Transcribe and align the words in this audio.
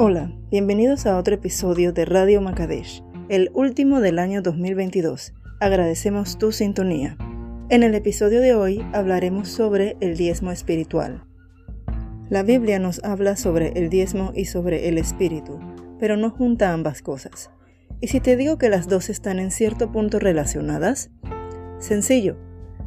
Hola, 0.00 0.32
bienvenidos 0.48 1.06
a 1.06 1.18
otro 1.18 1.34
episodio 1.34 1.92
de 1.92 2.04
Radio 2.04 2.40
Makadesh, 2.40 3.02
el 3.28 3.50
último 3.52 4.00
del 4.00 4.20
año 4.20 4.42
2022. 4.42 5.34
Agradecemos 5.58 6.38
tu 6.38 6.52
sintonía. 6.52 7.16
En 7.68 7.82
el 7.82 7.96
episodio 7.96 8.40
de 8.40 8.54
hoy 8.54 8.80
hablaremos 8.92 9.48
sobre 9.48 9.96
el 9.98 10.16
diezmo 10.16 10.52
espiritual. 10.52 11.24
La 12.30 12.44
Biblia 12.44 12.78
nos 12.78 13.02
habla 13.02 13.34
sobre 13.34 13.72
el 13.74 13.90
diezmo 13.90 14.30
y 14.36 14.44
sobre 14.44 14.88
el 14.88 14.98
espíritu, 14.98 15.58
pero 15.98 16.16
no 16.16 16.30
junta 16.30 16.72
ambas 16.72 17.02
cosas. 17.02 17.50
¿Y 18.00 18.06
si 18.06 18.20
te 18.20 18.36
digo 18.36 18.56
que 18.56 18.68
las 18.68 18.86
dos 18.86 19.10
están 19.10 19.40
en 19.40 19.50
cierto 19.50 19.90
punto 19.90 20.20
relacionadas? 20.20 21.10
Sencillo. 21.80 22.36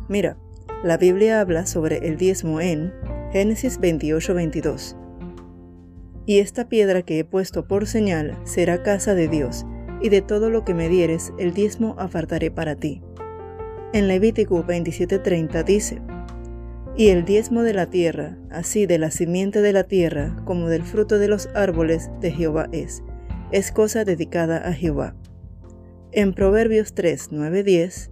Mira, 0.08 0.38
la 0.82 0.96
Biblia 0.96 1.42
habla 1.42 1.66
sobre 1.66 2.08
el 2.08 2.16
diezmo 2.16 2.62
en 2.62 2.94
Génesis 3.34 3.82
28-22 3.82 5.01
y 6.32 6.40
esta 6.40 6.70
piedra 6.70 7.02
que 7.02 7.20
he 7.20 7.26
puesto 7.26 7.68
por 7.68 7.88
señal 7.88 8.40
será 8.46 8.84
casa 8.84 9.16
de 9.16 9.28
Dios, 9.28 9.66
y 10.02 10.08
de 10.08 10.22
todo 10.22 10.50
lo 10.50 10.64
que 10.64 10.74
me 10.74 10.88
dieres 10.88 11.34
el 11.38 11.54
diezmo 11.54 11.94
apartaré 12.00 12.50
para 12.50 12.78
ti. 12.78 13.02
En 13.92 14.08
Levítico 14.08 14.64
27:30 14.64 15.66
dice, 15.66 16.02
Y 16.96 17.10
el 17.10 17.26
diezmo 17.26 17.64
de 17.64 17.74
la 17.74 17.88
tierra, 17.88 18.38
así 18.50 18.86
de 18.86 18.98
la 18.98 19.12
simiente 19.12 19.62
de 19.62 19.74
la 19.74 19.84
tierra 19.84 20.42
como 20.46 20.70
del 20.70 20.84
fruto 20.84 21.20
de 21.20 21.28
los 21.28 21.50
árboles 21.54 22.10
de 22.22 22.32
Jehová 22.32 22.70
es, 22.72 23.04
es 23.52 23.74
cosa 23.74 24.06
dedicada 24.06 24.66
a 24.66 24.72
Jehová. 24.72 25.18
En 26.14 26.34
Proverbios 26.34 26.94
3, 26.94 27.30
10, 27.66 28.10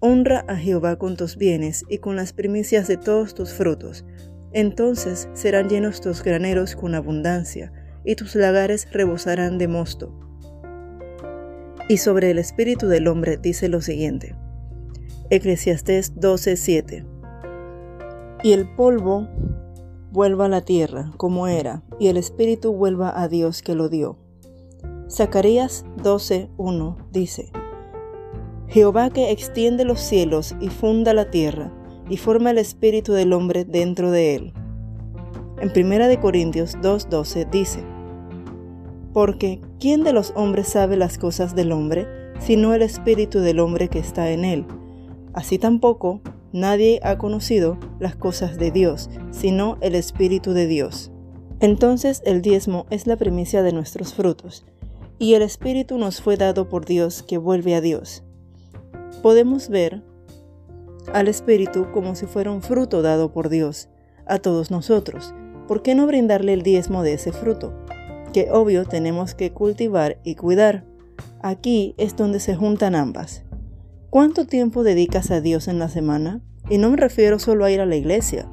Honra 0.00 0.44
a 0.48 0.56
Jehová 0.56 0.96
con 0.96 1.16
tus 1.16 1.36
bienes 1.36 1.84
y 1.88 1.98
con 1.98 2.16
las 2.16 2.32
primicias 2.32 2.88
de 2.88 2.96
todos 2.96 3.36
tus 3.36 3.54
frutos, 3.54 4.04
entonces 4.52 5.28
serán 5.32 5.68
llenos 5.68 6.00
tus 6.00 6.22
graneros 6.22 6.76
con 6.76 6.94
abundancia, 6.94 7.72
y 8.04 8.14
tus 8.14 8.34
lagares 8.34 8.88
rebosarán 8.92 9.58
de 9.58 9.68
mosto. 9.68 10.12
Y 11.88 11.98
sobre 11.98 12.30
el 12.30 12.38
espíritu 12.38 12.88
del 12.88 13.08
hombre 13.08 13.36
dice 13.36 13.68
lo 13.68 13.80
siguiente. 13.80 14.34
Eclesiastés 15.30 16.14
12:7. 16.14 17.04
Y 18.42 18.52
el 18.52 18.68
polvo 18.74 19.28
vuelva 20.12 20.46
a 20.46 20.48
la 20.48 20.60
tierra 20.60 21.10
como 21.16 21.48
era, 21.48 21.82
y 21.98 22.08
el 22.08 22.16
espíritu 22.16 22.72
vuelva 22.72 23.20
a 23.20 23.28
Dios 23.28 23.62
que 23.62 23.74
lo 23.74 23.88
dio. 23.88 24.18
Zacarías 25.10 25.84
12:1 26.02 26.96
dice, 27.12 27.50
Jehová 28.68 29.10
que 29.10 29.30
extiende 29.30 29.84
los 29.84 30.00
cielos 30.00 30.56
y 30.60 30.68
funda 30.68 31.14
la 31.14 31.30
tierra, 31.30 31.72
y 32.08 32.16
forma 32.16 32.50
el 32.50 32.58
espíritu 32.58 33.12
del 33.12 33.32
hombre 33.32 33.64
dentro 33.64 34.10
de 34.10 34.34
él. 34.34 34.52
En 35.60 35.72
1 35.74 36.20
Corintios 36.20 36.76
2.12 36.78 37.50
dice, 37.50 37.84
Porque 39.12 39.60
¿quién 39.80 40.04
de 40.04 40.12
los 40.12 40.32
hombres 40.36 40.68
sabe 40.68 40.96
las 40.96 41.18
cosas 41.18 41.54
del 41.54 41.72
hombre, 41.72 42.06
sino 42.38 42.74
el 42.74 42.82
espíritu 42.82 43.40
del 43.40 43.60
hombre 43.60 43.88
que 43.88 43.98
está 43.98 44.30
en 44.30 44.44
él? 44.44 44.66
Así 45.32 45.58
tampoco 45.58 46.20
nadie 46.52 47.00
ha 47.02 47.18
conocido 47.18 47.78
las 47.98 48.16
cosas 48.16 48.58
de 48.58 48.70
Dios, 48.70 49.10
sino 49.30 49.78
el 49.80 49.94
espíritu 49.94 50.52
de 50.52 50.66
Dios. 50.66 51.10
Entonces 51.60 52.22
el 52.24 52.42
diezmo 52.42 52.86
es 52.90 53.06
la 53.06 53.16
primicia 53.16 53.62
de 53.62 53.72
nuestros 53.72 54.14
frutos, 54.14 54.66
y 55.18 55.34
el 55.34 55.42
espíritu 55.42 55.96
nos 55.96 56.20
fue 56.20 56.36
dado 56.36 56.68
por 56.68 56.84
Dios 56.84 57.22
que 57.22 57.38
vuelve 57.38 57.74
a 57.74 57.80
Dios. 57.80 58.22
Podemos 59.22 59.70
ver 59.70 60.02
al 61.12 61.28
Espíritu 61.28 61.90
como 61.92 62.14
si 62.14 62.26
fuera 62.26 62.50
un 62.50 62.62
fruto 62.62 63.02
dado 63.02 63.32
por 63.32 63.48
Dios 63.48 63.88
a 64.26 64.38
todos 64.38 64.70
nosotros. 64.70 65.34
¿Por 65.68 65.82
qué 65.82 65.94
no 65.94 66.06
brindarle 66.06 66.52
el 66.52 66.62
diezmo 66.62 67.02
de 67.02 67.14
ese 67.14 67.32
fruto? 67.32 67.72
Que 68.32 68.50
obvio 68.50 68.84
tenemos 68.84 69.34
que 69.34 69.52
cultivar 69.52 70.18
y 70.22 70.34
cuidar. 70.34 70.84
Aquí 71.40 71.94
es 71.98 72.16
donde 72.16 72.40
se 72.40 72.54
juntan 72.54 72.94
ambas. 72.94 73.42
¿Cuánto 74.10 74.46
tiempo 74.46 74.82
dedicas 74.82 75.30
a 75.30 75.40
Dios 75.40 75.68
en 75.68 75.78
la 75.78 75.88
semana? 75.88 76.40
Y 76.70 76.78
no 76.78 76.90
me 76.90 76.96
refiero 76.96 77.38
solo 77.38 77.64
a 77.64 77.70
ir 77.70 77.80
a 77.80 77.86
la 77.86 77.96
iglesia. 77.96 78.48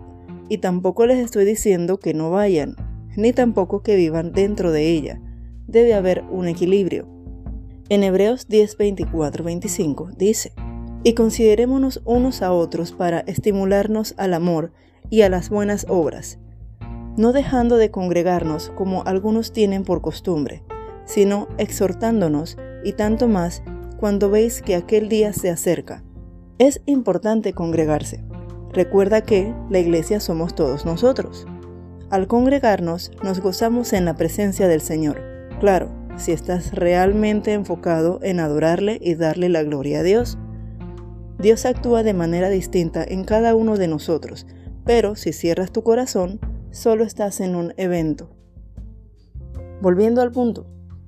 Y 0.50 0.58
tampoco 0.58 1.06
les 1.06 1.20
estoy 1.20 1.46
diciendo 1.46 2.00
que 2.00 2.14
no 2.14 2.32
vayan, 2.32 2.76
ni 3.16 3.34
tampoco 3.34 3.82
que 3.82 3.96
vivan 3.96 4.32
dentro 4.34 4.72
de 4.72 4.90
ella. 4.90 5.22
Debe 5.68 5.94
haber 5.94 6.24
un 6.30 6.48
equilibrio. 6.48 7.08
En 7.90 8.04
Hebreos 8.04 8.48
10, 8.48 8.78
24, 8.78 9.44
25 9.44 10.10
dice, 10.18 10.54
y 11.04 11.14
considerémonos 11.14 12.02
unos 12.06 12.42
a 12.42 12.52
otros 12.52 12.92
para 12.92 13.20
estimularnos 13.22 14.14
al 14.18 14.34
amor 14.34 14.72
y 15.10 15.22
a 15.22 15.30
las 15.30 15.50
buenas 15.50 15.86
obras, 15.90 16.40
no 17.18 17.34
dejando 17.34 17.78
de 17.78 17.92
congregarnos 17.92 18.72
como 18.76 19.04
algunos 19.06 19.52
tienen 19.52 19.84
por 19.84 20.02
costumbre, 20.02 20.64
sino 21.06 21.48
exhortándonos 21.58 22.58
y 22.84 22.94
tanto 22.94 23.28
más 23.28 23.64
cuando 24.00 24.30
veis 24.30 24.62
que 24.62 24.76
aquel 24.76 25.10
día 25.10 25.34
se 25.34 25.50
acerca. 25.50 26.04
Es 26.58 26.82
importante 26.86 27.54
congregarse. 27.54 28.24
Recuerda 28.72 29.22
que 29.22 29.54
la 29.70 29.80
iglesia 29.80 30.20
somos 30.20 30.56
todos 30.56 30.86
nosotros. 30.86 31.46
Al 32.10 32.28
congregarnos 32.28 33.12
nos 33.24 33.40
gozamos 33.40 33.94
en 33.94 34.06
la 34.06 34.16
presencia 34.16 34.68
del 34.68 34.82
Señor. 34.82 35.22
Claro, 35.60 35.90
si 36.16 36.32
estás 36.32 36.74
realmente 36.74 37.54
enfocado 37.54 38.20
en 38.22 38.40
adorarle 38.40 39.00
y 39.02 39.16
darle 39.16 39.50
la 39.50 39.64
gloria 39.64 40.00
a 40.00 40.04
Dios. 40.04 40.38
Dios 41.44 41.66
actúa 41.66 42.04
de 42.04 42.14
manera 42.14 42.48
distinta 42.48 43.04
en 43.04 43.26
cada 43.26 43.54
uno 43.54 43.76
de 43.76 43.90
nosotros, 43.90 44.48
pero 44.86 45.18
si 45.18 45.34
cierras 45.34 45.74
tu 45.74 45.84
corazón, 45.84 46.40
solo 46.72 47.04
estás 47.04 47.42
en 47.42 47.58
un 47.58 47.74
evento. 47.76 48.30
Volviendo 49.82 50.22
al 50.22 50.32
punto, 50.32 50.66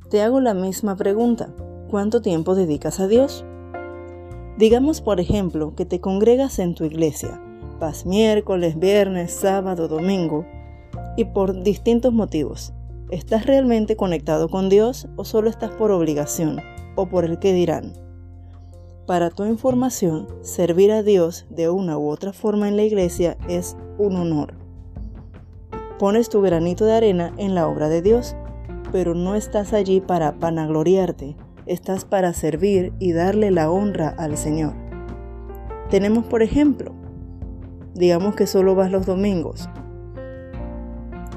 te 0.10 0.22
hago 0.22 0.42
la 0.42 0.54
misma 0.54 0.98
pregunta. 0.98 1.56
¿Cuánto 1.90 2.22
tiempo 2.22 2.54
dedicas 2.54 3.00
a 3.00 3.08
Dios? 3.08 3.46
Digamos, 4.58 5.00
por 5.00 5.22
ejemplo, 5.22 5.74
que 5.74 5.86
te 5.86 6.02
congregas 6.02 6.60
en 6.60 6.76
tu 6.76 6.84
iglesia, 6.84 7.42
vas 7.80 8.06
miércoles, 8.06 8.78
viernes, 8.78 9.32
sábado, 9.32 9.88
domingo, 9.88 10.46
y 11.16 11.24
por 11.24 11.64
distintos 11.64 12.12
motivos. 12.12 12.74
¿Estás 13.10 13.46
realmente 13.46 13.96
conectado 13.96 14.50
con 14.50 14.68
Dios 14.68 15.08
o 15.16 15.24
solo 15.24 15.50
estás 15.50 15.72
por 15.72 15.92
obligación 15.92 16.60
o 16.98 17.08
por 17.08 17.24
el 17.24 17.40
que 17.40 17.54
dirán? 17.54 18.05
Para 19.06 19.30
tu 19.30 19.46
información, 19.46 20.28
servir 20.42 20.92
a 20.92 21.04
Dios 21.04 21.46
de 21.52 21.70
una 21.70 21.96
u 21.96 22.10
otra 22.10 22.34
forma 22.34 22.68
en 22.68 22.76
la 22.76 22.82
iglesia 22.82 23.38
es 23.48 23.78
un 24.00 24.16
honor. 24.16 24.56
Pones 26.00 26.28
tu 26.28 26.42
granito 26.42 26.86
de 26.86 26.94
arena 26.94 27.32
en 27.38 27.54
la 27.54 27.68
obra 27.68 27.88
de 27.88 28.02
Dios, 28.02 28.36
pero 28.92 29.14
no 29.14 29.36
estás 29.36 29.74
allí 29.74 30.02
para 30.02 30.32
vanagloriarte, 30.32 31.36
estás 31.68 32.04
para 32.04 32.34
servir 32.34 32.94
y 32.98 33.12
darle 33.12 33.52
la 33.52 33.70
honra 33.70 34.10
al 34.18 34.38
Señor. 34.38 34.74
Tenemos, 35.92 36.26
por 36.26 36.42
ejemplo, 36.42 36.92
digamos 37.94 38.34
que 38.36 38.48
solo 38.48 38.74
vas 38.74 38.90
los 38.90 39.06
domingos. 39.06 39.70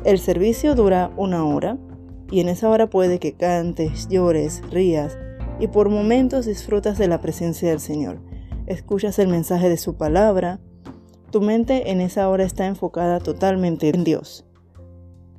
El 0.05 0.19
servicio 0.19 0.75
dura 0.75 1.11
una 1.19 1.45
hora 1.45 1.77
y 2.31 2.41
en 2.41 2.49
esa 2.49 2.71
hora 2.71 2.89
puede 2.89 3.19
que 3.19 3.35
cantes, 3.35 4.09
llores, 4.09 4.62
rías, 4.71 5.19
y 5.59 5.69
por 5.69 5.89
momentos 5.89 6.47
disfrutas 6.47 6.99
de 6.99 7.09
la 7.09 7.21
presencia 7.21 7.71
del 7.71 7.81
Señor. 7.81 8.19
Escuchas 8.67 9.19
el 9.19 9.29
mensaje 9.29 9.69
de 9.69 9.77
su 9.77 9.97
palabra. 9.97 10.61
Tu 11.31 11.41
mente 11.41 11.91
en 11.91 12.01
esa 12.01 12.29
hora 12.29 12.45
está 12.45 12.67
enfocada 12.67 13.19
totalmente 13.19 13.89
en 13.89 14.05
Dios. 14.05 14.47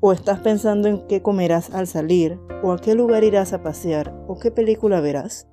O 0.02 0.14
estás 0.14 0.40
pensando 0.40 0.88
en 0.88 1.06
qué 1.08 1.22
comerás 1.22 1.74
al 1.74 1.88
salir, 1.88 2.40
o 2.64 2.72
a 2.72 2.80
qué 2.80 2.96
lugar 2.96 3.24
irás 3.24 3.54
a 3.54 3.64
pasear, 3.64 4.16
o 4.28 4.40
qué 4.40 4.50
película 4.50 5.02
verás. 5.02 5.48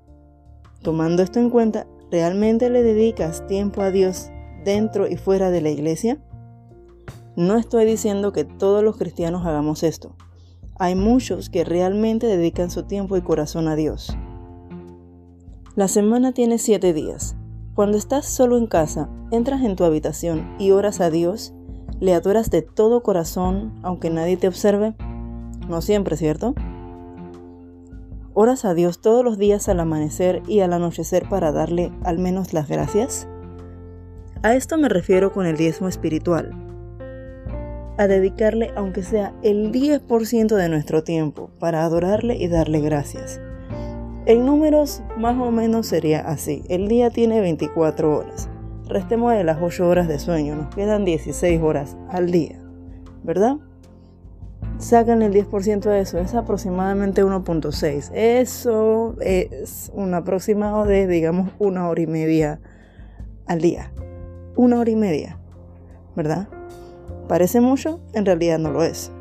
Tomando 0.82 1.23
esto 1.23 1.40
en 1.40 1.50
cuenta, 1.50 1.87
¿realmente 2.11 2.70
le 2.70 2.82
dedicas 2.82 3.46
tiempo 3.46 3.82
a 3.82 3.90
Dios 3.90 4.31
dentro 4.64 5.08
y 5.08 5.17
fuera 5.17 5.50
de 5.50 5.61
la 5.61 5.70
iglesia? 5.70 6.19
No 7.35 7.56
estoy 7.58 7.85
diciendo 7.85 8.32
que 8.32 8.44
todos 8.44 8.82
los 8.82 8.96
cristianos 8.96 9.44
hagamos 9.44 9.82
esto. 9.82 10.17
Hay 10.79 10.94
muchos 10.94 11.50
que 11.50 11.64
realmente 11.64 12.26
dedican 12.26 12.70
su 12.70 12.85
tiempo 12.85 13.17
y 13.17 13.23
corazón 13.23 13.69
a 13.69 13.76
Dios. 13.76 14.17
La 15.76 15.88
semana 15.88 16.32
tiene 16.32 16.56
siete 16.56 16.94
días. 16.94 17.37
Cuando 17.75 17.99
estás 17.99 18.25
solo 18.25 18.56
en 18.56 18.67
casa, 18.67 19.11
entras 19.31 19.61
en 19.61 19.76
tu 19.76 19.84
habitación 19.84 20.56
y 20.58 20.70
oras 20.70 21.02
a 21.02 21.11
Dios, 21.11 21.52
le 22.00 22.14
adoras 22.14 22.50
de 22.50 22.62
todo 22.62 23.02
corazón 23.02 23.78
aunque 23.82 24.08
nadie 24.08 24.38
te 24.38 24.49
observe. 24.49 24.94
No 25.69 25.82
siempre, 25.82 26.17
¿cierto? 26.17 26.55
¿Oras 28.32 28.64
a 28.64 28.73
Dios 28.73 29.02
todos 29.02 29.23
los 29.23 29.37
días 29.37 29.69
al 29.69 29.81
amanecer 29.81 30.43
y 30.49 30.61
al 30.61 30.73
anochecer 30.73 31.28
para 31.28 31.52
darle 31.52 31.93
al 32.05 32.19
menos 32.19 32.55
las 32.55 32.69
gracias? 32.69 33.28
A 34.43 34.55
esto 34.55 34.78
me 34.78 34.88
refiero 34.88 35.31
con 35.31 35.44
el 35.44 35.58
diezmo 35.58 35.88
espiritual. 35.88 36.52
A 37.99 38.06
dedicarle 38.06 38.73
aunque 38.76 39.02
sea 39.02 39.34
el 39.43 39.73
10% 39.73 40.56
de 40.56 40.70
nuestro 40.70 41.05
tiempo 41.05 41.50
para 41.58 41.84
adorarle 41.84 42.37
y 42.37 42.49
darle 42.49 42.81
gracias. 42.81 43.43
En 44.26 44.44
números 44.44 45.05
más 45.17 45.38
o 45.38 45.52
menos 45.52 45.87
sería 45.87 46.19
así. 46.19 46.64
El 46.69 46.88
día 46.88 47.11
tiene 47.11 47.40
24 47.40 48.19
horas. 48.19 48.49
Restemos 48.88 49.32
de 49.32 49.44
las 49.44 49.58
8 49.62 49.88
horas 49.88 50.08
de 50.08 50.19
sueño, 50.19 50.56
nos 50.56 50.75
quedan 50.75 51.05
16 51.05 51.62
horas 51.62 51.96
al 52.08 52.32
día, 52.32 52.61
¿verdad? 53.23 53.58
Sácanle 54.78 55.26
el 55.26 55.32
10% 55.32 55.81
de 55.81 56.00
eso, 56.00 56.19
es 56.19 56.34
aproximadamente 56.34 57.25
1.6. 57.25 58.11
Eso 58.14 59.14
es 59.20 59.93
un 59.94 60.12
aproximado 60.12 60.84
de, 60.84 61.06
digamos, 61.06 61.50
una 61.61 61.88
hora 61.88 62.02
y 62.02 62.08
media 62.08 62.61
al 63.46 63.61
día. 63.61 63.93
Una 64.56 64.81
hora 64.81 64.90
y 64.90 64.96
media, 64.96 65.38
¿verdad? 66.17 66.49
Parece 67.28 67.61
mucho, 67.61 68.00
en 68.12 68.26
realidad 68.26 68.58
no 68.58 68.73
lo 68.73 68.82
es. 68.82 69.12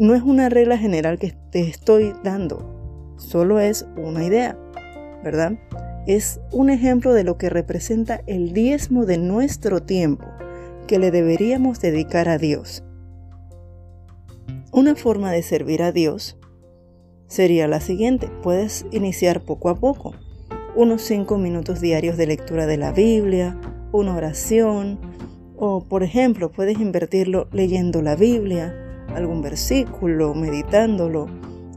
No 0.00 0.16
es 0.16 0.22
una 0.22 0.48
regla 0.48 0.76
general 0.76 1.20
que 1.20 1.36
te 1.50 1.60
estoy 1.68 2.14
dando, 2.24 2.73
solo 3.16 3.60
es 3.60 3.86
una 3.96 4.24
idea, 4.24 4.58
¿verdad? 5.22 5.58
Es 6.06 6.40
un 6.52 6.70
ejemplo 6.70 7.14
de 7.14 7.24
lo 7.24 7.38
que 7.38 7.50
representa 7.50 8.20
el 8.26 8.52
diezmo 8.52 9.06
de 9.06 9.18
nuestro 9.18 9.82
tiempo 9.82 10.26
que 10.86 10.98
le 10.98 11.10
deberíamos 11.10 11.80
dedicar 11.80 12.28
a 12.28 12.38
Dios. 12.38 12.82
Una 14.70 14.96
forma 14.96 15.30
de 15.30 15.42
servir 15.42 15.82
a 15.82 15.92
Dios 15.92 16.36
sería 17.26 17.68
la 17.68 17.80
siguiente. 17.80 18.28
Puedes 18.42 18.86
iniciar 18.90 19.40
poco 19.40 19.70
a 19.70 19.76
poco. 19.76 20.14
Unos 20.76 21.02
5 21.02 21.38
minutos 21.38 21.80
diarios 21.80 22.16
de 22.16 22.26
lectura 22.26 22.66
de 22.66 22.76
la 22.76 22.92
Biblia, 22.92 23.56
una 23.92 24.16
oración, 24.16 24.98
o 25.56 25.84
por 25.84 26.02
ejemplo 26.02 26.50
puedes 26.50 26.80
invertirlo 26.80 27.48
leyendo 27.52 28.02
la 28.02 28.16
Biblia, 28.16 28.74
algún 29.14 29.40
versículo, 29.40 30.34
meditándolo, 30.34 31.28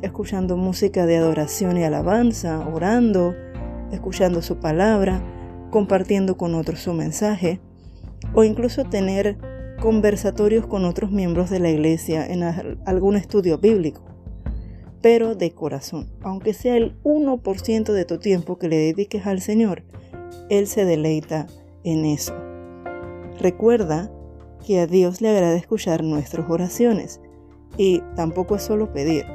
escuchando 0.02 0.58
música 0.58 1.06
de 1.06 1.18
adoración 1.18 1.78
y 1.78 1.84
alabanza, 1.84 2.68
orando, 2.68 3.36
escuchando 3.92 4.42
su 4.42 4.58
palabra, 4.58 5.22
compartiendo 5.72 6.38
con 6.38 6.56
otros 6.56 6.80
su 6.80 6.94
mensaje, 6.94 7.60
o 8.34 8.44
incluso 8.44 8.86
tener 8.86 9.38
conversatorios 9.80 10.66
con 10.66 10.86
otros 10.86 11.12
miembros 11.12 11.50
de 11.50 11.60
la 11.60 11.70
iglesia 11.70 12.26
en 12.26 12.44
algún 12.44 13.16
estudio 13.16 13.60
bíblico, 13.60 14.02
pero 15.02 15.36
de 15.36 15.52
corazón. 15.52 16.10
Aunque 16.22 16.54
sea 16.54 16.78
el 16.78 17.02
1% 17.04 17.94
de 17.94 18.06
tu 18.06 18.18
tiempo 18.18 18.58
que 18.58 18.70
le 18.70 18.78
dediques 18.78 19.28
al 19.28 19.42
Señor, 19.42 19.84
Él 20.50 20.68
se 20.68 20.86
deleita 20.86 21.48
en 21.84 22.06
eso. 22.06 22.34
Recuerda 23.40 24.12
que 24.66 24.80
a 24.80 24.88
Dios 24.88 25.22
le 25.22 25.30
agrada 25.30 25.56
escuchar 25.56 26.04
nuestras 26.04 26.50
oraciones 26.50 27.22
y 27.78 28.02
tampoco 28.16 28.56
es 28.56 28.64
solo 28.64 28.92
pedir. 28.92 29.26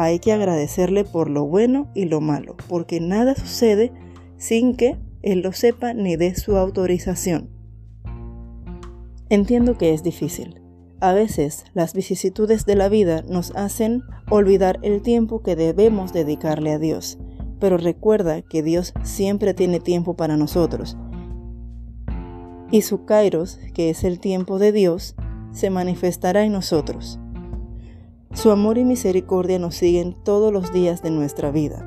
Hay 0.00 0.20
que 0.20 0.32
agradecerle 0.32 1.02
por 1.02 1.28
lo 1.28 1.44
bueno 1.44 1.90
y 1.92 2.04
lo 2.04 2.20
malo, 2.20 2.54
porque 2.68 3.00
nada 3.00 3.34
sucede 3.34 3.90
sin 4.36 4.76
que 4.76 4.96
Él 5.22 5.40
lo 5.40 5.52
sepa 5.52 5.92
ni 5.92 6.14
dé 6.14 6.36
su 6.36 6.56
autorización. 6.56 7.50
Entiendo 9.28 9.76
que 9.76 9.92
es 9.92 10.04
difícil. 10.04 10.62
A 11.00 11.14
veces 11.14 11.64
las 11.74 11.94
vicisitudes 11.94 12.64
de 12.64 12.76
la 12.76 12.88
vida 12.88 13.24
nos 13.28 13.50
hacen 13.56 14.04
olvidar 14.30 14.78
el 14.82 15.02
tiempo 15.02 15.42
que 15.42 15.56
debemos 15.56 16.12
dedicarle 16.12 16.70
a 16.70 16.78
Dios, 16.78 17.18
pero 17.58 17.76
recuerda 17.76 18.42
que 18.42 18.62
Dios 18.62 18.94
siempre 19.02 19.52
tiene 19.52 19.80
tiempo 19.80 20.14
para 20.14 20.36
nosotros. 20.36 20.96
Y 22.70 22.82
su 22.82 23.04
kairos, 23.04 23.58
que 23.74 23.90
es 23.90 24.04
el 24.04 24.20
tiempo 24.20 24.60
de 24.60 24.70
Dios, 24.70 25.16
se 25.50 25.70
manifestará 25.70 26.44
en 26.44 26.52
nosotros. 26.52 27.18
Su 28.34 28.50
amor 28.50 28.78
y 28.78 28.84
misericordia 28.84 29.58
nos 29.58 29.74
siguen 29.74 30.14
todos 30.22 30.52
los 30.52 30.72
días 30.72 31.02
de 31.02 31.10
nuestra 31.10 31.50
vida. 31.50 31.84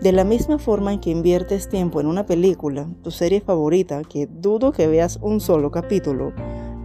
De 0.00 0.10
la 0.10 0.24
misma 0.24 0.58
forma 0.58 0.92
en 0.92 1.00
que 1.00 1.10
inviertes 1.10 1.68
tiempo 1.68 2.00
en 2.00 2.06
una 2.06 2.26
película, 2.26 2.88
tu 3.02 3.10
serie 3.10 3.40
favorita, 3.40 4.02
que 4.02 4.26
dudo 4.26 4.72
que 4.72 4.86
veas 4.86 5.18
un 5.22 5.40
solo 5.40 5.70
capítulo, 5.70 6.32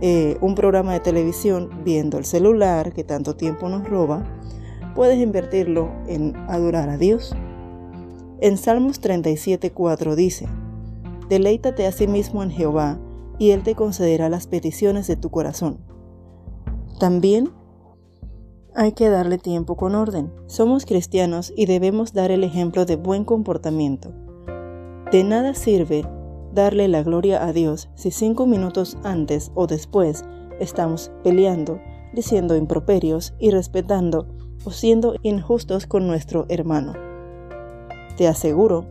eh, 0.01 0.37
un 0.41 0.55
programa 0.55 0.93
de 0.93 0.99
televisión, 0.99 1.69
viendo 1.83 2.17
el 2.17 2.25
celular 2.25 2.93
que 2.93 3.03
tanto 3.03 3.35
tiempo 3.35 3.69
nos 3.69 3.87
roba, 3.87 4.23
puedes 4.93 5.19
invertirlo 5.19 5.89
en 6.07 6.35
adorar 6.47 6.89
a 6.89 6.97
Dios. 6.97 7.35
En 8.41 8.57
Salmos 8.57 9.01
37.4 9.01 10.15
dice, 10.15 10.47
Deleítate 11.29 11.87
a 11.87 11.91
sí 11.91 12.07
mismo 12.07 12.43
en 12.43 12.51
Jehová, 12.51 12.99
y 13.37 13.51
Él 13.51 13.63
te 13.63 13.73
concederá 13.73 14.29
las 14.29 14.47
peticiones 14.47 15.07
de 15.07 15.15
tu 15.15 15.29
corazón. 15.29 15.79
También 16.99 17.51
hay 18.79 18.93
que 18.93 19.09
darle 19.09 19.37
tiempo 19.37 19.75
con 19.75 19.93
orden. 19.93 20.31
Somos 20.47 20.85
cristianos 20.85 21.51
y 21.53 21.65
debemos 21.65 22.13
dar 22.13 22.31
el 22.31 22.45
ejemplo 22.45 22.85
de 22.85 22.95
buen 22.95 23.25
comportamiento. 23.25 24.13
De 25.11 25.25
nada 25.25 25.53
sirve 25.53 26.05
darle 26.53 26.87
la 26.87 27.03
gloria 27.03 27.45
a 27.45 27.51
Dios 27.51 27.89
si 27.95 28.09
cinco 28.09 28.45
minutos 28.45 28.97
antes 29.03 29.51
o 29.53 29.67
después 29.67 30.23
estamos 30.61 31.11
peleando, 31.25 31.81
diciendo 32.13 32.55
improperios, 32.55 33.33
y 33.37 33.51
respetando 33.51 34.29
o 34.63 34.71
siendo 34.71 35.15
injustos 35.23 35.85
con 35.85 36.07
nuestro 36.07 36.45
hermano. 36.47 36.93
Te 38.15 38.29
aseguro 38.29 38.85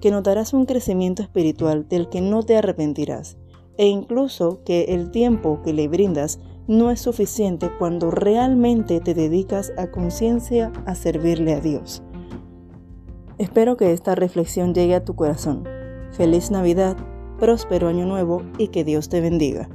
que 0.00 0.10
notarás 0.10 0.54
un 0.54 0.64
crecimiento 0.64 1.22
espiritual 1.22 1.86
del 1.90 2.08
que 2.08 2.22
no 2.22 2.42
te 2.42 2.56
arrepentirás, 2.56 3.36
e 3.76 3.86
incluso 3.86 4.64
que 4.64 4.94
el 4.94 5.10
tiempo 5.10 5.60
que 5.62 5.74
le 5.74 5.88
brindas 5.88 6.38
no 6.68 6.90
es 6.90 7.00
suficiente 7.00 7.70
cuando 7.78 8.10
realmente 8.10 9.00
te 9.00 9.14
dedicas 9.14 9.72
a 9.76 9.88
conciencia 9.90 10.72
a 10.84 10.94
servirle 10.94 11.54
a 11.54 11.60
Dios. 11.60 12.02
Espero 13.38 13.76
que 13.76 13.92
esta 13.92 14.14
reflexión 14.14 14.74
llegue 14.74 14.94
a 14.94 15.04
tu 15.04 15.14
corazón. 15.14 15.64
Feliz 16.12 16.50
Navidad, 16.50 16.96
próspero 17.38 17.88
año 17.88 18.06
nuevo 18.06 18.42
y 18.58 18.68
que 18.68 18.82
Dios 18.82 19.08
te 19.08 19.20
bendiga. 19.20 19.68